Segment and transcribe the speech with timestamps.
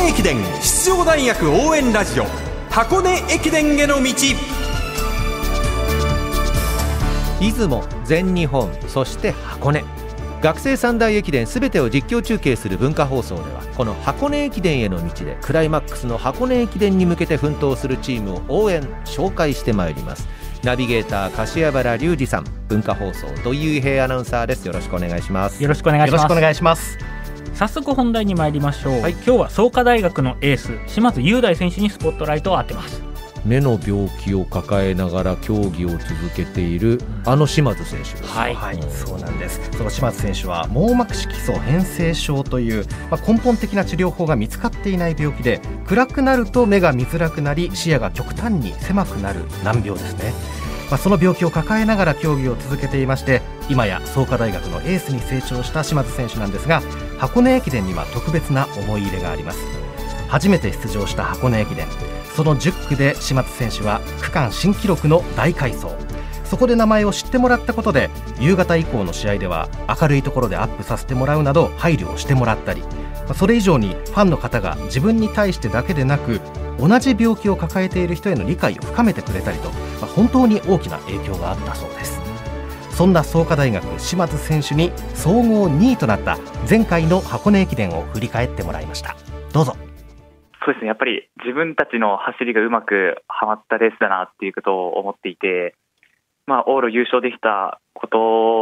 [0.00, 2.24] 根駅伝出場大学応援ラジオ
[2.70, 4.14] 箱根駅伝への道。
[7.38, 9.84] 出雲全日本そして箱根。
[10.40, 20.26] 学生三大駅伝すべてを実況中継する文化放送ではこの箱根駅伝への道でクライマックスの箱根駅伝に向けて奮闘するチームを応援紹介してまいります。
[20.62, 22.44] ナビゲーター柏原隆二さん。
[22.68, 24.64] 文化放送土井平アナウンサーです。
[24.64, 25.62] よろしくお願いします。
[25.62, 26.08] よろしくお願い
[26.54, 27.19] します
[27.54, 29.12] 早速本題に参りましょう、はい。
[29.12, 33.02] 今日は創価大学のエース島津雄大選手にスポットライトを当てます。
[33.44, 36.02] 目の病気を抱えながら競技を続
[36.36, 38.24] けているあの島津選手です。
[38.24, 38.54] はい。
[38.54, 39.60] はい、そうなんです。
[39.76, 50.32] その島津選手は網膜色素変性症という、まあ、根本的な治療法が見つかっていない病気で暗くなると目が見づらくなり視野が極端に狭くなる難病ですね、
[50.90, 56.82] まあ、その病気を抱えながら競技を続けていまして今や創価大学のエースに成長した島津選手なんですが
[57.20, 59.58] 箱根駅伝には特別な思い入れがあります。
[60.28, 61.86] 初めて出場した箱根駅伝。
[62.34, 65.88] その10区で島津選手は区間新記録の大快走。
[66.44, 68.08] そこで名前を知ってもらったことで
[68.40, 69.68] 夕方以降の試合では
[70.00, 72.82] 明るいところでアップさせてもらうなど配慮をしてもらったり。
[73.34, 76.40] それ以上にファンの方が自分に対してだけでなく
[76.78, 79.68] 同じ病気を抱えている人への理解を深めてくれたりと、
[80.16, 82.19] 本当に大きな影響があったそうです。
[82.90, 86.38] そんな創価大学島津選手に総合2位となった
[86.68, 89.16] 前回の箱根駅伝を振り返ってもらいました。
[89.52, 89.76] どうぞ。
[90.64, 95.74] そうですね、やっぱり自分たちの走りがうまくはまったレースだなっていうことを思っていて、
[96.46, 98.18] まあ、往路優勝できたこと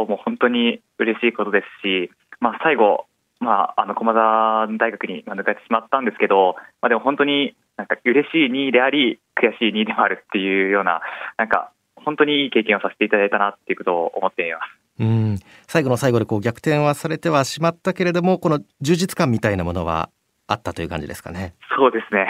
[0.09, 3.05] も本当に嬉しいことですし、まあ、最後、
[3.39, 11.01] まあ、あの駒澤大学にあ抜かれてしまったんですけど、まあ、でも本当になんか嬉しい2位であり、悔しい2位でもあるっていうような、
[11.37, 11.71] なんか
[12.03, 14.79] 本当にいい経験をさせていただいたなっていうことを思っています。
[14.99, 20.09] うん最後の最後でこう逆転はされてはしまったけれどもこの充実感みたいなものは
[20.49, 21.53] あったという感じですかね。
[21.77, 22.27] そうですね。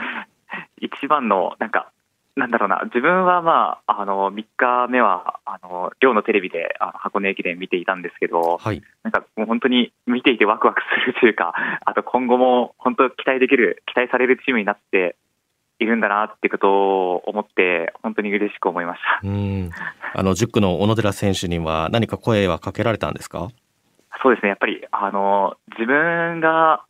[0.80, 1.92] 一番の、なんか、
[2.34, 11.52] なんだろうな、自分はまあ、あの、3日目は、あの、寮のテレビで、あの、箱根駅伝見ていたんですけど、はい、なんかもう本当に見ていてワクワクするというか、
[11.84, 15.16] あと今後も本当期待できる、期待されるチームになって
[15.82, 19.26] いるんだなってことを思って、本当に嬉しく思いました。
[19.26, 19.70] うん。
[20.14, 23.48] あの10区の小野寺選手には何か声はかけられたんですか？
[24.22, 26.84] そうですね、やっぱり、あの、自分が、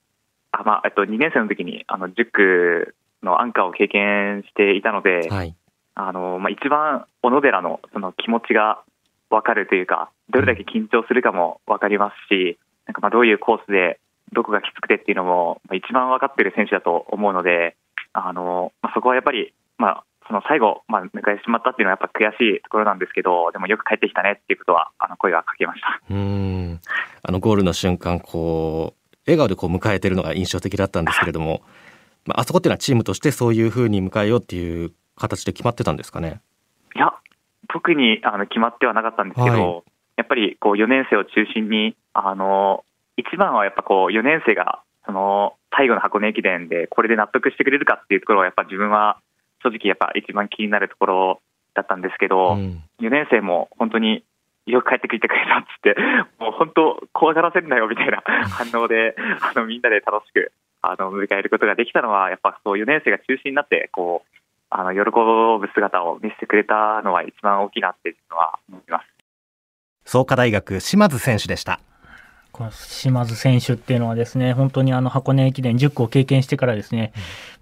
[0.51, 5.55] あまあ、えっと、2年生の時に、あの、10区のアンカーを経験していたので、はい、
[5.95, 8.83] あの、まあ、一番小野寺のその気持ちが
[9.31, 13.99] 分かるというか、どれだけ緊張するかも分かりますし、なんかまあどういうコースで、
[14.33, 17.77] どこがきつくてっていうのも、まあ一番分かってる選手だと思うので、
[18.13, 26.01] あの、まあ、そこはやっぱり、まあ、その最後、まあ、抜かれてしまったっていうのはやっぱ悔しいところなんですけど、でもよく帰ってきたねっていうことは、あの、声はかけました。
[26.11, 26.81] うん
[27.23, 31.63] あのゴールの瞬間こう笑顔でこう迎えてるのが印象的だったんですけれども、
[32.27, 36.41] まあ、あそこっていうのはチームとしてそういうふうに迎えようっていう形で決まってたんですかね？
[36.97, 37.13] いや、
[37.69, 39.83] 特にあの決まってはなかったんですけど、は
[40.17, 42.85] やっぱりこう4年生を中心に、あの
[43.17, 49.19] 一番はやっぱこう4年生がその最後の箱根駅伝でこれで納得してくれるかっていうところはやっぱ自分は
[49.63, 51.41] 正直やっぱ一番気になるところ
[51.75, 54.23] だったんですけど、うん4年生も本当に
[54.67, 55.97] よく帰ってきてくれたっつって、
[56.39, 60.53] もう本当、怖がらせるなよみたいな反応で、 あのみんなで楽しく
[60.83, 64.37] あの迎えることができたのは、やっぱそう4年生が中心になって、こう
[64.71, 69.07] あの喜ぶ姿を見せてくれたのは一番大きいなっていうのは思います。
[70.05, 71.81] 創価大学島津選手でした。
[72.53, 77.15] この島津選手っていうのはですね本当にあの箱根駅伝10区を経験してからですね、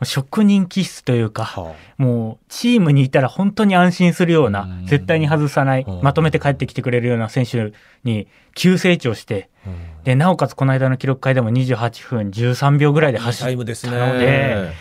[0.02, 4.86] 職人気質というか、もうチームにいたら本当に安心するような、うん。
[4.86, 6.02] 絶対に外さない、うん。
[6.02, 9.48] まとめて帰ってきてくれるような選手に急成長して、
[10.02, 14.72] でなおかつこの間の記録会でも28分13秒ぐらいで走っタイムですたのでね。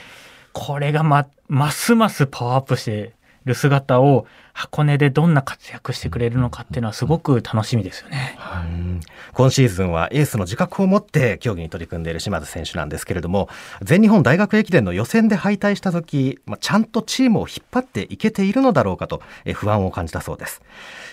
[0.53, 3.13] これがまますますパワーアップして
[3.45, 8.37] る姿を箱根でどんな活躍してくれるのかっていうのはすごく楽しみですよね。
[8.65, 8.99] うん。
[9.33, 13.47] 今シーズンはエースの自覚を持って競技に取り組んでいる島津選手なんですけれども
[13.81, 20.61] 全日本大学駅伝の予選で敗退した時、まあ、ちゃんとチームを引っ張っていけているのだろうかとえー不安を感じたそうです、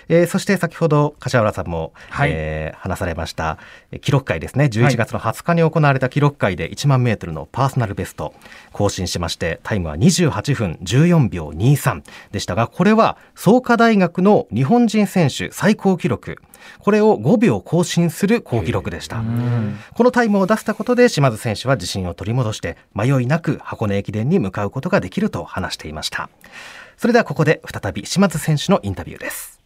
[0.08, 2.30] えーそして先ほど柏原さんも、はい。
[2.32, 3.58] えー話されました
[3.92, 4.66] えー記録会ですね。
[4.66, 8.34] 11月の20日に行われた記録会で1万メートルのパーソナルベスト
[8.72, 16.38] 更新しましてタイムは28分14秒23でしたがこれは創価大学の日本人選手最高記録
[16.80, 19.18] これを5秒更新する好記録でした。
[19.18, 26.28] うんこのタイムを出したことで島津選手は自信を取り戻して迷いなく箱根駅伝に向かうことができると話していました。
[26.96, 29.60] それではここで再び島津選手のインタビューです。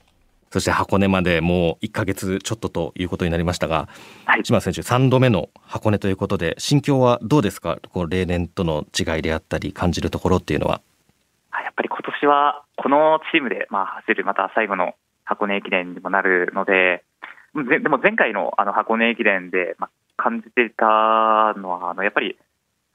[0.53, 3.89] そして箱根までもう1ヶ月ちょっとということになりましたが、
[4.25, 7.79] はい、島選手3度目の箱根ということで心境はどうですか？
[7.93, 10.81] こう例年との違いであったり感じるところっていうのは
[12.21, 14.95] やっぱり今年はこのチームでまあ走るまた最後の
[15.25, 17.05] 箱根駅伝にもなるので
[17.55, 20.85] でも前回のあの箱根駅伝でまあ感じていた
[21.57, 22.37] のはあのやっぱり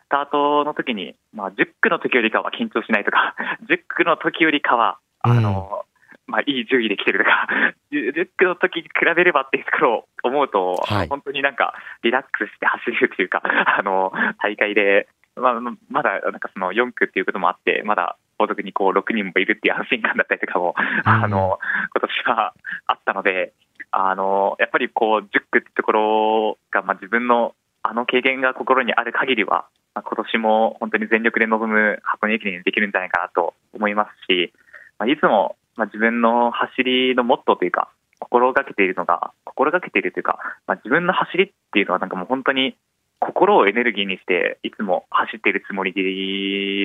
[0.05, 3.35] スタートの時にまあ10区の時よりかは緊張しないとか
[3.69, 5.95] 10区の時よりかはあの、うん。
[6.27, 7.47] まあ、いい順位で来てるとか、
[7.91, 14.11] 10区の時に比べればっていうところを思うと、はい、本当になんかリラックスして走れるというか、あの
[14.41, 21.59] 大会で、まあ、まだなんかその4区っていうこともあって、まだ後続にこう6人もいるっていう安心感だったりとかも、あの
[21.93, 22.53] 今年は
[22.87, 23.53] あったので、
[23.91, 27.53] あのやっぱりこう10区ってところが、まあ、自分の
[27.83, 34.51] あの経験が心にある限りは、まあ、今年も本当に全力で臨む箱根駅伝にできるんじゃないかなと思いますし、
[34.97, 37.89] まあ、いつもまあ、自分の走りのモットーというか、
[38.19, 42.77] 心がけているのが、心がけているというか、まあ、自分の走りっていうのは、なんかもう本当に
[43.19, 45.93] 心をエネルギーにして、いつも走っているつもり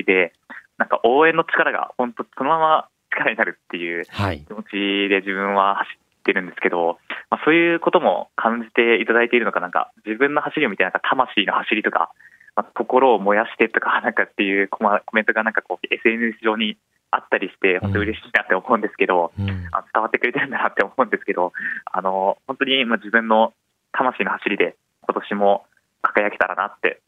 [0.05, 0.33] で、
[0.81, 4.09] なんか応援の力が本当、そのまま力になるっていう気
[4.51, 5.87] 持ちで自分は走
[6.21, 6.97] ってるんですけど、
[7.29, 12.09] まあ、そういうことも感じていただいているのか、なんか自分の走りを見て、なんか魂の走りとか、
[12.55, 14.83] まあ、心を燃やしてとか、 なんかっていうコ
[15.13, 16.77] メントがなんかこう SNS 上に
[17.11, 19.55] あったりして、本当嬉しいなって思うんですけど、うん、伝
[20.01, 21.53] わってくれてるんだなって思うんですけど、
[21.85, 23.53] あの本当に自分の
[23.91, 25.65] 魂の走りで、今年も
[26.01, 27.01] 輝けたらなって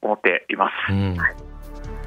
[0.00, 0.92] 思っています。
[0.92, 1.47] うん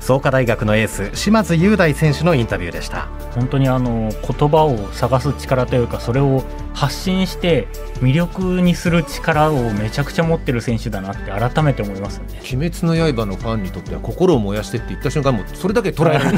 [0.01, 3.07] 創価大学のエース島津雄大選手のインタビューでした。
[3.35, 6.43] 本当にあの言葉を探す力というかそれを
[6.73, 7.67] 発信して
[8.01, 12.25] 魅力にする力をめちゃくちゃ持ってる選手だなって改めて思いますね。
[12.53, 16.37] 鬼滅の刃のファンにとっては心を燃やしてって言った瞬間もうそれだけ捉えられる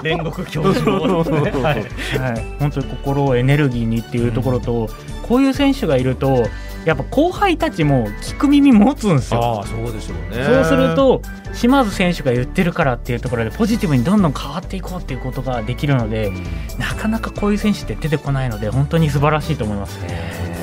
[0.00, 4.88] 煉獄教授はい、はい、本当に心をエネルギーにっていうところと、うん、
[5.28, 6.46] こういう選手がいると
[6.84, 9.60] やっぱ後輩たちも聞く耳持つんですよ。
[9.62, 11.22] あそうでしょうねそうすると
[11.54, 16.44] 島津選手が言ってるからっていうところでポジティブにどんどん変わっていこうっていうことができるので、うん、
[16.78, 20.54] なかなかこういう選手って出てこないので本当に素晴らしいと思いますね。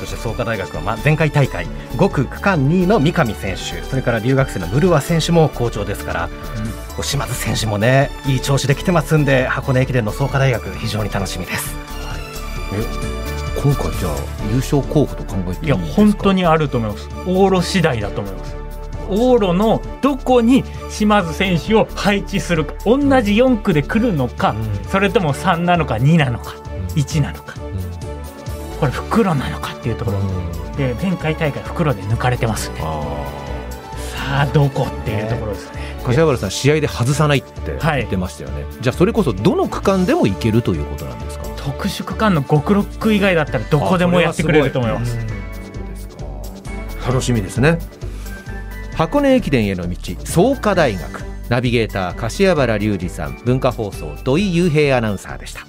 [0.00, 1.66] そして創価大学は前回大会
[1.96, 6.30] 5区区間2位の三上選手それから留学生のムルワ選手も好調ですから、
[6.96, 11.74] うん、島津選手もねいい調子で来てますんで箱根駅伝の創価大学非常に楽しみです。
[11.74, 13.27] はい
[13.60, 14.16] 今回じゃあ
[14.50, 17.08] 優勝候補と考えていや本当にあると思います。
[17.26, 18.56] 往路次第だと思います。
[19.08, 30.20] 往路のどこに島津選手を配置するか同じ4区で来るのか、うん、それとも3なのか2なのか、うん、1なのか、うん、これ袋なのかっていうところ、
[30.76, 32.80] で前回大会袋で抜かれてますね。
[32.80, 35.78] さあどこっていうところですね。
[36.04, 41.47] 柏原さん試合で外さないって言ってましたよね、はい、じゃあそれこそどの区間でもいけるということなんですか？
[41.58, 45.18] 特殊区間の極6区以外だったらどこでもやってくれると思います。
[47.06, 47.78] 楽しみですね。
[48.94, 51.24] 箱根駅伝への道創価大学。
[51.48, 53.40] ナビゲーター柏原隆二さん。
[53.44, 55.66] 文化放送土井雄平アナウンサーでした。